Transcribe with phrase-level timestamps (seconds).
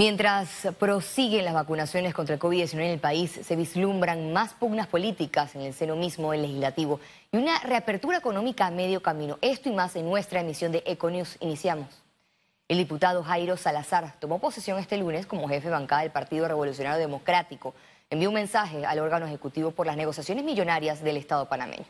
[0.00, 5.54] Mientras prosiguen las vacunaciones contra el COVID-19 en el país, se vislumbran más pugnas políticas
[5.54, 9.36] en el seno mismo del legislativo y una reapertura económica a medio camino.
[9.42, 11.36] Esto y más en nuestra emisión de Econius.
[11.40, 12.02] Iniciamos.
[12.66, 16.98] El diputado Jairo Salazar tomó posesión este lunes como jefe de bancada del Partido Revolucionario
[16.98, 17.74] Democrático.
[18.08, 21.84] Envió un mensaje al órgano ejecutivo por las negociaciones millonarias del Estado panameño.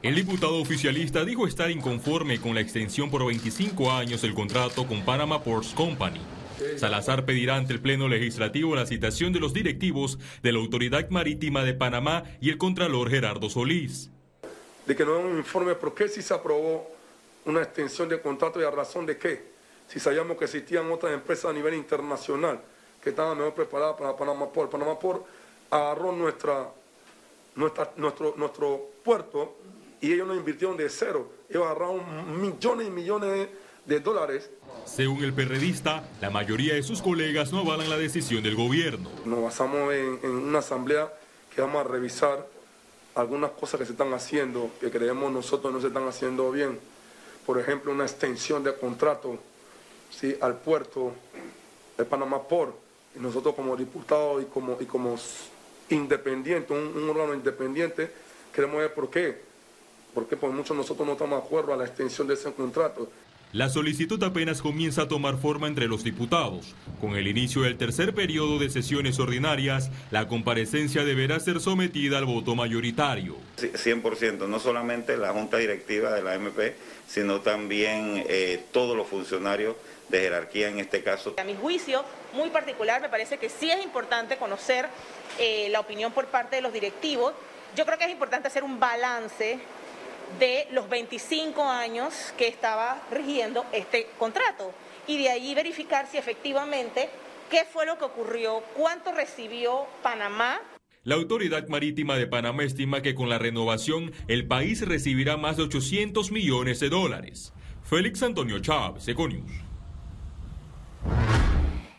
[0.00, 5.04] El diputado oficialista dijo estar inconforme con la extensión por 25 años del contrato con
[5.04, 6.20] Panama Ports Company.
[6.76, 11.64] Salazar pedirá ante el Pleno Legislativo la citación de los directivos de la Autoridad Marítima
[11.64, 14.10] de Panamá y el Contralor Gerardo Solís.
[14.86, 16.88] De que den un informe por qué si se aprobó
[17.44, 19.46] una extensión de contrato y a razón de qué.
[19.88, 22.60] Si sabíamos que existían otras empresas a nivel internacional
[23.02, 24.70] que estaban mejor preparadas para Panamá Port.
[24.70, 25.26] Panamá Port
[25.70, 26.68] agarró nuestra,
[27.56, 29.56] nuestra, nuestro, nuestro puerto
[30.00, 31.30] y ellos nos invirtieron de cero.
[31.48, 33.48] Ellos agarraron millones y millones
[33.84, 34.50] de dólares.
[34.84, 39.10] Según el perredista, la mayoría de sus colegas no avalan la decisión del gobierno.
[39.24, 41.12] Nos basamos en, en una asamblea
[41.54, 42.46] que vamos a revisar
[43.14, 46.78] algunas cosas que se están haciendo, que creemos nosotros no se están haciendo bien.
[47.44, 49.38] Por ejemplo, una extensión de contrato
[50.10, 50.36] ¿sí?
[50.40, 51.12] al puerto
[51.96, 52.74] de Panamá Port.
[53.16, 55.16] Y nosotros como diputados y como, y como
[55.88, 58.10] independientes, un, un órgano independiente,
[58.52, 59.47] queremos ver por qué
[60.14, 63.08] porque por mucho nosotros no estamos de acuerdo a la extensión de ese contrato.
[63.52, 66.74] La solicitud apenas comienza a tomar forma entre los diputados.
[67.00, 72.26] Con el inicio del tercer periodo de sesiones ordinarias, la comparecencia deberá ser sometida al
[72.26, 73.36] voto mayoritario.
[73.56, 79.76] 100%, no solamente la Junta Directiva de la MP, sino también eh, todos los funcionarios
[80.10, 81.34] de jerarquía en este caso.
[81.38, 84.88] A mi juicio muy particular, me parece que sí es importante conocer
[85.38, 87.32] eh, la opinión por parte de los directivos.
[87.74, 89.58] Yo creo que es importante hacer un balance
[90.38, 94.72] de los 25 años que estaba rigiendo este contrato
[95.06, 97.08] y de ahí verificar si efectivamente
[97.50, 100.60] qué fue lo que ocurrió, cuánto recibió Panamá.
[101.04, 105.62] La Autoridad Marítima de Panamá estima que con la renovación el país recibirá más de
[105.64, 107.52] 800 millones de dólares.
[107.82, 109.67] Félix Antonio Chávez, Econius.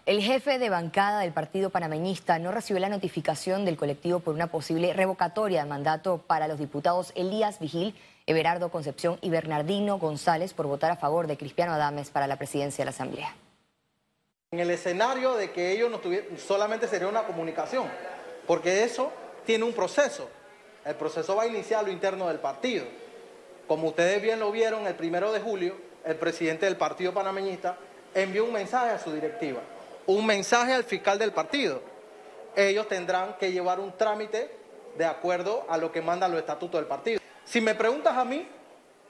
[0.09, 4.47] El jefe de bancada del partido panameñista no recibió la notificación del colectivo por una
[4.47, 7.93] posible revocatoria de mandato para los diputados Elías Vigil,
[8.25, 12.81] Everardo Concepción y Bernardino González por votar a favor de Cristiano Adames para la presidencia
[12.81, 13.35] de la Asamblea.
[14.49, 17.85] En el escenario de que ellos no tuvieran, solamente sería una comunicación,
[18.47, 19.13] porque eso
[19.45, 20.27] tiene un proceso.
[20.85, 22.83] El proceso va a iniciar lo interno del partido.
[23.67, 27.77] Como ustedes bien lo vieron, el primero de julio, el presidente del partido panameñista
[28.15, 29.59] envió un mensaje a su directiva
[30.15, 31.83] un mensaje al fiscal del partido.
[32.55, 34.49] Ellos tendrán que llevar un trámite
[34.97, 37.21] de acuerdo a lo que mandan los estatutos del partido.
[37.45, 38.47] Si me preguntas a mí,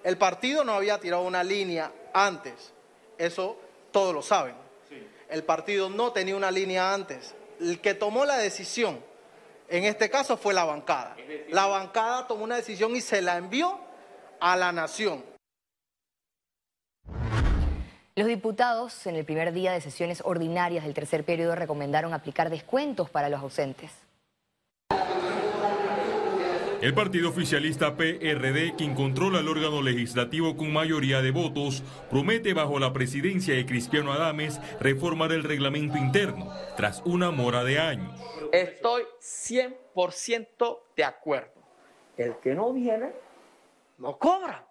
[0.04, 2.74] el partido no había tirado una línea antes.
[3.18, 3.58] Eso
[3.92, 4.56] todos lo saben.
[5.30, 7.34] El partido no tenía una línea antes.
[7.62, 9.00] El que tomó la decisión,
[9.70, 11.16] en este caso, fue la bancada.
[11.48, 13.80] La bancada tomó una decisión y se la envió
[14.42, 15.24] a la nación.
[18.20, 23.10] Los diputados en el primer día de sesiones ordinarias del tercer periodo recomendaron aplicar descuentos
[23.10, 23.92] para los ausentes.
[26.82, 32.78] El partido oficialista PRD, quien controla el órgano legislativo con mayoría de votos, promete bajo
[32.78, 38.20] la presidencia de Cristiano Adames reformar el reglamento interno tras una mora de años.
[38.52, 41.54] Estoy 100% de acuerdo.
[42.18, 43.14] El que no viene,
[43.98, 44.69] no cobra.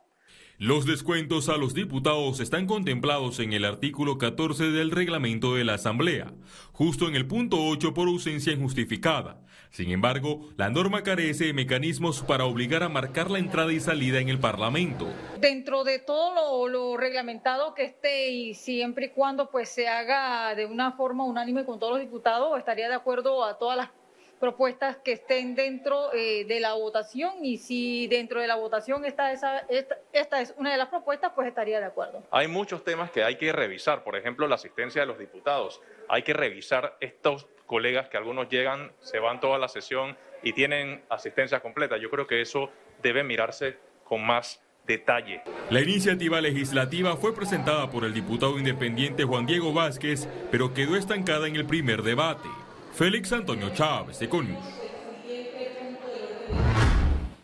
[0.60, 5.74] Los descuentos a los diputados están contemplados en el artículo 14 del reglamento de la
[5.74, 6.32] Asamblea,
[6.72, 9.40] justo en el punto 8 por ausencia injustificada.
[9.70, 14.18] Sin embargo, la norma carece de mecanismos para obligar a marcar la entrada y salida
[14.18, 15.06] en el Parlamento.
[15.38, 20.66] Dentro de todo lo, reglamentado que esté y siempre y cuando pues se haga de
[20.66, 23.90] una forma unánime con todos los diputados, estaría de acuerdo a todas las
[24.38, 29.32] propuestas que estén dentro eh, de la votación y si dentro de la votación está
[29.32, 32.22] esa, esta, esta, es una de las propuestas, pues estaría de acuerdo.
[32.30, 35.80] Hay muchos temas que hay que revisar, por ejemplo, la asistencia de los diputados.
[36.08, 41.02] Hay que revisar estos colegas que algunos llegan, se van toda la sesión y tienen
[41.08, 41.96] asistencia completa.
[41.98, 42.70] Yo creo que eso
[43.02, 45.42] debe mirarse con más detalle.
[45.70, 51.46] La iniciativa legislativa fue presentada por el diputado independiente Juan Diego Vázquez, pero quedó estancada
[51.46, 52.48] en el primer debate.
[52.92, 54.58] Félix Antonio Chávez, Econius.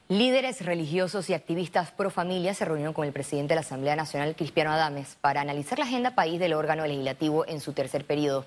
[0.08, 4.37] Líderes religiosos y activistas pro familia se reunieron con el presidente de la Asamblea Nacional,
[4.37, 8.44] Cristiano Adames, para analizar la agenda país del órgano legislativo en su tercer periodo.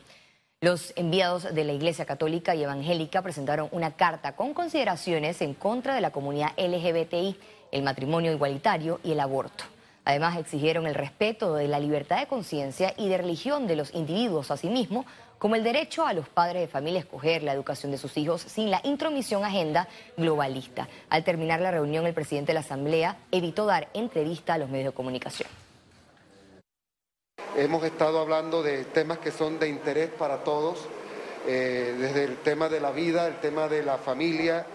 [0.61, 5.95] Los enviados de la Iglesia Católica y Evangélica presentaron una carta con consideraciones en contra
[5.95, 7.37] de la comunidad LGBTI,
[7.71, 9.63] el matrimonio igualitario y el aborto.
[10.05, 14.51] Además, exigieron el respeto de la libertad de conciencia y de religión de los individuos,
[14.51, 15.05] asimismo,
[15.37, 18.41] como el derecho a los padres de familia a escoger la educación de sus hijos
[18.41, 20.87] sin la intromisión agenda globalista.
[21.09, 24.93] Al terminar la reunión, el presidente de la Asamblea evitó dar entrevista a los medios
[24.93, 25.49] de comunicación.
[27.55, 30.85] Hemos estado hablando de temas que son de interés para todos,
[31.47, 34.65] eh, desde el tema de la vida, el tema de la familia,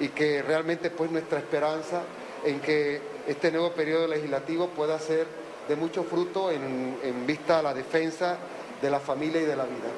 [0.00, 2.02] y que realmente pues nuestra esperanza
[2.44, 5.26] en que este nuevo periodo legislativo pueda ser
[5.68, 8.38] de mucho fruto en, vista a la defensa
[8.80, 9.90] de la familia y de la vida.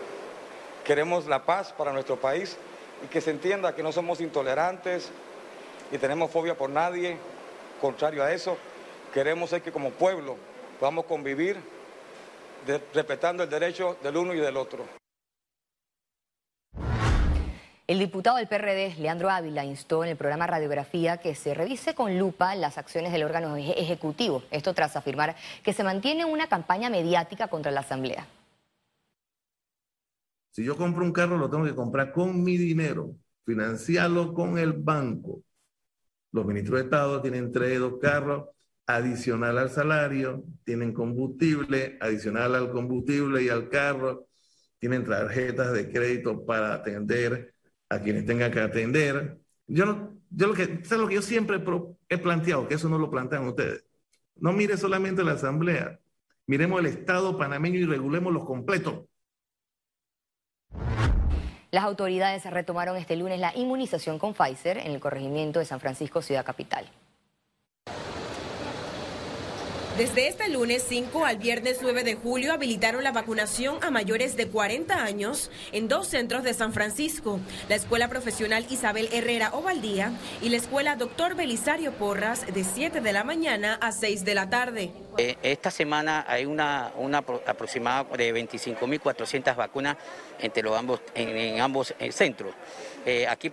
[0.85, 2.57] Queremos la paz para nuestro país
[3.05, 5.11] y que se entienda que no somos intolerantes
[5.93, 7.17] y tenemos fobia por nadie,
[7.81, 8.57] contrario a eso,
[9.15, 10.37] queremos ser que como pueblo
[10.81, 11.57] podamos convivir
[12.93, 14.85] respetando el derecho del uno y del otro.
[17.87, 22.19] El diputado del PRD, Leandro Ávila, instó en el programa Radiografía que se revise con
[22.19, 24.43] lupa las acciones del órgano ejecutivo.
[24.51, 28.27] Esto tras afirmar que se mantiene una campaña mediática contra la Asamblea.
[30.53, 34.75] Si yo compro un carro, lo tengo que comprar con mi dinero, financiarlo con el
[34.75, 35.43] banco.
[36.31, 38.49] Los ministros de Estado tienen tres, dos carros,
[38.87, 44.27] adicional al salario, tienen combustible, adicional al combustible y al carro,
[44.79, 47.55] tienen tarjetas de crédito para atender
[47.89, 49.39] a quienes tengan que atender.
[49.67, 51.63] Yo, no, yo lo que, es lo que yo siempre
[52.09, 53.87] he planteado, que eso no lo plantean ustedes.
[54.37, 55.99] No mire solamente la Asamblea,
[56.47, 59.07] miremos el Estado panameño y regulemos los completos.
[61.71, 66.21] Las autoridades retomaron este lunes la inmunización con Pfizer en el corregimiento de San Francisco,
[66.21, 66.87] Ciudad Capital.
[69.99, 74.49] Desde este lunes 5 al viernes 9 de julio habilitaron la vacunación a mayores de
[74.49, 80.49] 40 años en dos centros de San Francisco, la Escuela Profesional Isabel Herrera Ovaldía y
[80.49, 84.93] la Escuela Doctor Belisario Porras de 7 de la mañana a 6 de la tarde.
[85.19, 86.91] Eh, esta semana hay una,
[87.47, 89.99] aproximada de 25.400 vacunas
[90.39, 92.55] entre los ambos, en, ambos eh, centros.
[93.05, 93.51] Eh, aquí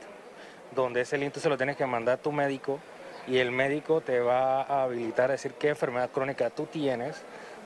[0.74, 2.80] donde ese link tú se lo tienes que mandar a tu médico
[3.26, 7.16] y el médico te va a habilitar a decir qué enfermedad crónica tú tienes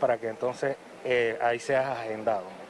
[0.00, 2.61] para que entonces eh, ahí seas agendado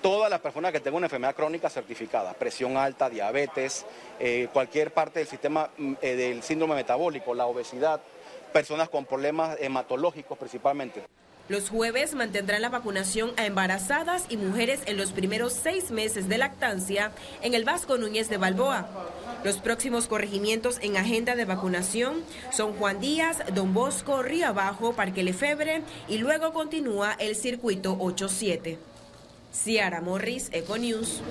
[0.00, 3.84] todas las personas que tengan una enfermedad crónica certificada, presión alta, diabetes,
[4.18, 8.00] eh, cualquier parte del sistema mm, eh, del síndrome metabólico, la obesidad,
[8.52, 11.04] personas con problemas hematológicos principalmente.
[11.48, 16.38] Los jueves mantendrán la vacunación a embarazadas y mujeres en los primeros seis meses de
[16.38, 17.10] lactancia
[17.42, 18.88] en el Vasco Núñez de Balboa.
[19.42, 25.24] Los próximos corregimientos en agenda de vacunación son Juan Díaz, Don Bosco, Río Abajo, Parque
[25.24, 28.89] Lefebre y luego continúa el circuito 87.
[29.52, 31.22] Ciara Morris, Econews.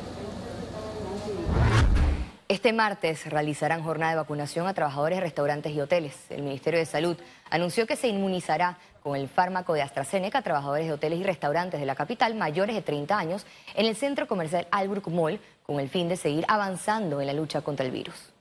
[2.50, 6.16] Este martes realizarán jornada de vacunación a trabajadores restaurantes y hoteles.
[6.30, 7.18] El Ministerio de Salud
[7.50, 11.80] anunció que se inmunizará con el fármaco de AstraZeneca a trabajadores de hoteles y restaurantes
[11.80, 13.46] de la capital mayores de 30 años
[13.76, 17.62] en el centro comercial Albrook Mall con el fin de seguir avanzando en la lucha
[17.62, 18.34] contra el virus.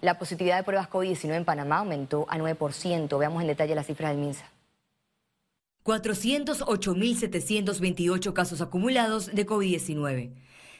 [0.00, 3.18] La positividad de pruebas COVID-19 en Panamá aumentó a 9%.
[3.18, 4.51] Veamos en detalle las cifras del MINSA.
[5.84, 10.32] 408.728 casos acumulados de COVID-19.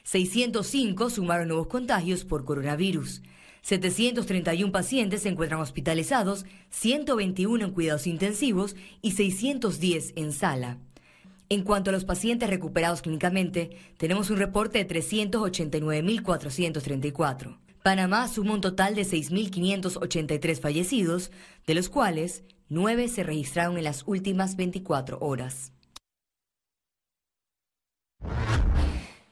[0.05, 3.23] 605 sumaron nuevos contagios por coronavirus.
[3.63, 10.79] 731 pacientes se encuentran hospitalizados, 121 en cuidados intensivos y 610 en sala.
[11.49, 17.59] En cuanto a los pacientes recuperados clínicamente, tenemos un reporte de 389.434.
[17.83, 21.33] Panamá suma un total de 6.583 fallecidos,
[21.67, 22.45] de los cuales
[22.75, 25.73] 9 se registraron en las últimas 24 horas.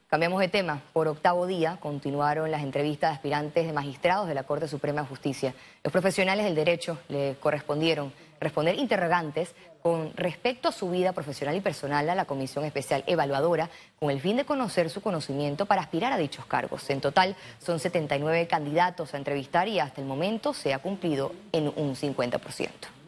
[0.05, 0.83] Cambiamos de tema.
[0.93, 5.07] Por octavo día continuaron las entrevistas de aspirantes de magistrados de la Corte Suprema de
[5.07, 5.55] Justicia.
[5.83, 11.61] Los profesionales del derecho le correspondieron responder interrogantes con respecto a su vida profesional y
[11.61, 16.13] personal a la Comisión Especial Evaluadora con el fin de conocer su conocimiento para aspirar
[16.13, 16.87] a dichos cargos.
[16.91, 21.69] En total son 79 candidatos a entrevistar y hasta el momento se ha cumplido en
[21.75, 23.00] un 50%.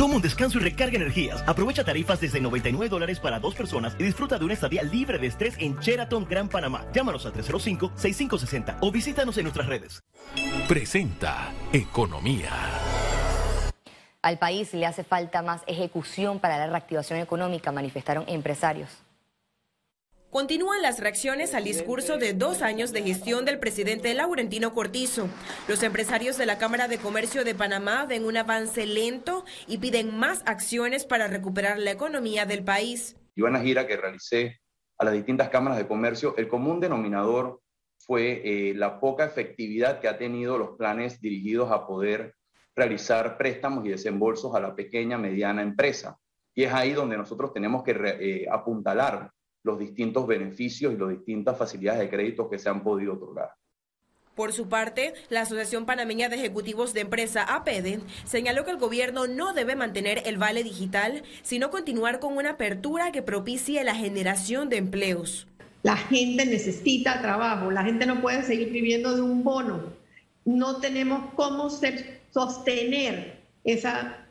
[0.00, 1.44] Toma un descanso y recarga energías.
[1.46, 5.26] Aprovecha tarifas desde 99 dólares para dos personas y disfruta de una estadía libre de
[5.26, 6.86] estrés en Sheraton Gran Panamá.
[6.94, 10.02] Llámanos al 305-6560 o visítanos en nuestras redes.
[10.66, 12.48] Presenta Economía.
[14.22, 19.02] Al país le hace falta más ejecución para la reactivación económica, manifestaron empresarios.
[20.30, 25.28] Continúan las reacciones al discurso de dos años de gestión del presidente Laurentino Cortizo.
[25.66, 30.16] Los empresarios de la Cámara de Comercio de Panamá ven un avance lento y piden
[30.16, 33.16] más acciones para recuperar la economía del país.
[33.34, 34.60] Y una gira que realicé
[34.98, 37.60] a las distintas cámaras de comercio, el común denominador
[37.98, 42.36] fue eh, la poca efectividad que ha tenido los planes dirigidos a poder
[42.76, 46.20] realizar préstamos y desembolsos a la pequeña, mediana empresa.
[46.54, 51.58] Y es ahí donde nosotros tenemos que eh, apuntalar los distintos beneficios y las distintas
[51.58, 53.50] facilidades de crédito que se han podido otorgar.
[54.34, 59.26] Por su parte, la Asociación Panameña de Ejecutivos de Empresa, APEDE, señaló que el gobierno
[59.26, 64.70] no debe mantener el vale digital, sino continuar con una apertura que propicie la generación
[64.70, 65.46] de empleos.
[65.82, 69.92] La gente necesita trabajo, la gente no puede seguir viviendo de un bono.
[70.44, 71.68] No tenemos cómo
[72.30, 74.26] sostener esa,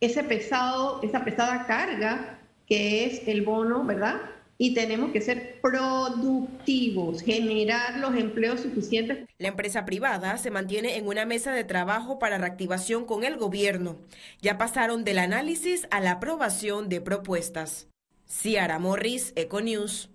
[0.00, 4.20] ese pesado, esa pesada carga que es el bono, ¿verdad?
[4.60, 9.28] Y tenemos que ser productivos, generar los empleos suficientes.
[9.38, 13.96] La empresa privada se mantiene en una mesa de trabajo para reactivación con el gobierno.
[14.42, 17.86] Ya pasaron del análisis a la aprobación de propuestas.
[18.26, 20.10] Ciara Morris, Econews.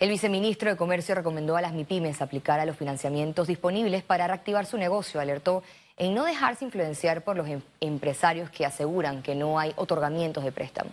[0.00, 4.64] El viceministro de Comercio recomendó a las MIPIMES aplicar a los financiamientos disponibles para reactivar
[4.64, 5.20] su negocio.
[5.20, 5.64] Alertó
[5.98, 10.52] en no dejarse influenciar por los em-, empresarios que aseguran que no hay otorgamientos de
[10.52, 10.92] préstamo.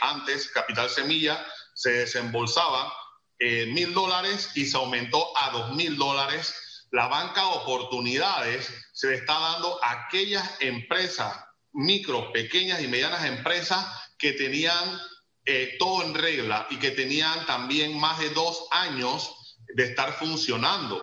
[0.00, 2.92] Antes, Capital Semilla se desembolsaba
[3.38, 6.86] eh, mil dólares y se aumentó a dos mil dólares.
[6.90, 11.36] La banca de oportunidades se le está dando a aquellas empresas,
[11.72, 13.84] micro, pequeñas y medianas empresas
[14.18, 15.00] que tenían
[15.44, 21.02] eh, todo en regla y que tenían también más de dos años de estar funcionando.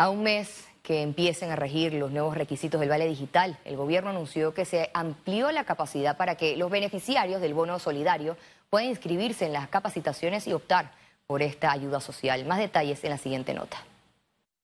[0.00, 0.48] A un mes
[0.82, 4.88] que empiecen a regir los nuevos requisitos del Vale Digital, el gobierno anunció que se
[4.94, 8.38] amplió la capacidad para que los beneficiarios del bono solidario
[8.70, 10.92] puedan inscribirse en las capacitaciones y optar
[11.26, 12.46] por esta ayuda social.
[12.46, 13.76] Más detalles en la siguiente nota.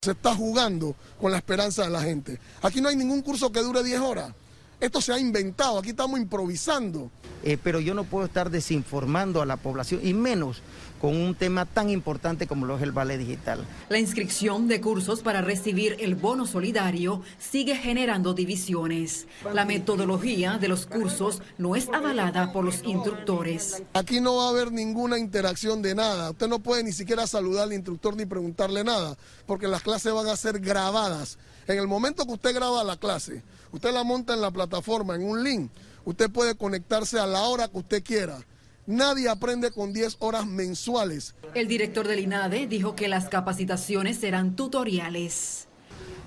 [0.01, 2.39] Se está jugando con la esperanza de la gente.
[2.63, 4.33] Aquí no hay ningún curso que dure 10 horas.
[4.79, 7.11] Esto se ha inventado, aquí estamos improvisando.
[7.43, 10.63] Eh, pero yo no puedo estar desinformando a la población y menos
[10.99, 13.65] con un tema tan importante como lo es el Vale Digital.
[13.89, 19.27] La inscripción de cursos para recibir el bono solidario sigue generando divisiones.
[19.53, 23.83] La metodología de los cursos no es avalada por los instructores.
[23.93, 26.31] Aquí no va a haber ninguna interacción de nada.
[26.31, 30.27] Usted no puede ni siquiera saludar al instructor ni preguntarle nada, porque las clases van
[30.27, 31.37] a ser grabadas.
[31.67, 35.23] En el momento que usted graba la clase, usted la monta en la plataforma, en
[35.23, 35.71] un link,
[36.05, 38.39] usted puede conectarse a la hora que usted quiera
[38.87, 41.35] Nadie aprende con 10 horas mensuales.
[41.53, 45.67] El director del INADE dijo que las capacitaciones serán tutoriales.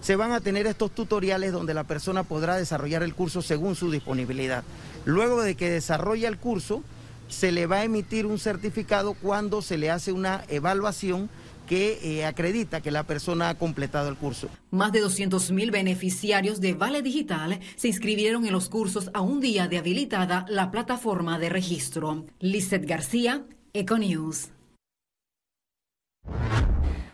[0.03, 3.91] Se van a tener estos tutoriales donde la persona podrá desarrollar el curso según su
[3.91, 4.63] disponibilidad.
[5.07, 6.83] Luego de que desarrolle el curso,
[7.29, 11.31] se le va a emitir un certificado cuando se le hace una evaluación
[11.71, 14.49] que eh, acredita que la persona ha completado el curso.
[14.73, 19.69] Más de 200.000 beneficiarios de Vale Digital se inscribieron en los cursos a un día
[19.69, 22.27] de habilitada la plataforma de registro.
[22.41, 24.49] Lizeth García, Econews.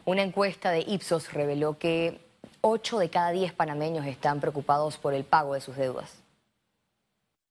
[0.07, 2.19] Una encuesta de Ipsos reveló que
[2.63, 6.15] 8 de cada 10 panameños están preocupados por el pago de sus deudas.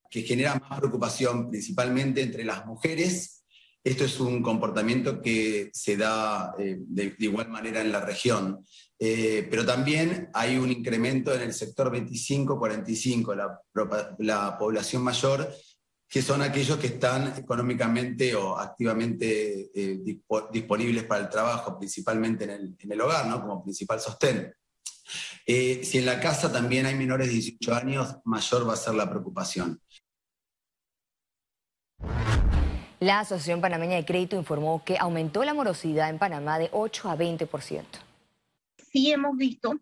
[0.10, 3.45] Que genera más preocupación principalmente entre las mujeres
[3.86, 8.66] esto es un comportamiento que se da eh, de, igual manera en la región,
[8.98, 13.60] eh, pero también hay un incremento en el sector 25-45,
[14.18, 15.54] la, población mayor,
[16.10, 20.00] que son aquellos que están económicamente o activamente eh,
[20.52, 23.40] disponibles para el trabajo, principalmente en el, hogar, ¿no?
[23.40, 24.52] como principal sostén.
[25.46, 29.08] si en la casa también hay menores de 18 años, mayor va a ser la
[29.08, 29.80] preocupación.
[33.06, 37.16] La Asociación Panameña de Crédito informó que aumentó la morosidad en Panamá de 8 a
[37.16, 37.84] 20%.
[38.78, 39.80] Sí hemos visto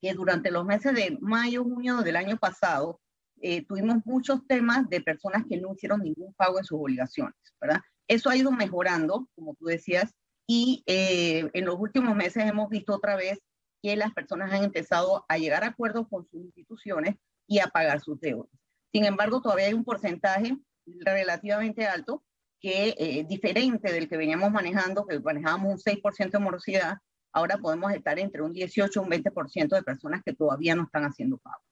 [0.00, 2.98] que durante los meses de mayo, junio del año pasado,
[3.42, 7.82] eh, tuvimos muchos temas de personas que no hicieron ningún pago en sus obligaciones, ¿verdad?
[8.08, 10.14] Eso ha ido mejorando, como tú decías,
[10.46, 13.38] y eh, en los últimos meses hemos visto otra vez
[13.82, 18.00] que las personas han empezado a llegar a acuerdos con sus instituciones y a pagar
[18.00, 18.48] sus deudas.
[18.94, 20.56] Sin embargo, todavía hay un porcentaje
[21.04, 22.22] relativamente alto
[22.60, 26.98] que eh, diferente del que veníamos manejando, que manejábamos un 6% de morosidad,
[27.32, 31.04] ahora podemos estar entre un 18 y un 20% de personas que todavía no están
[31.04, 31.62] haciendo pago.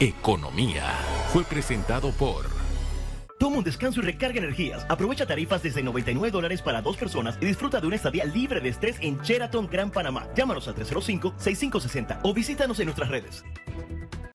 [0.00, 0.84] Economía
[1.32, 2.46] fue presentado por...
[3.38, 4.86] Toma un descanso y recarga energías.
[4.88, 8.68] Aprovecha tarifas desde 99 dólares para dos personas y disfruta de una estadía libre de
[8.68, 10.28] estrés en Sheraton Gran Panamá.
[10.34, 13.44] Llámanos al 305-6560 o visítanos en nuestras redes.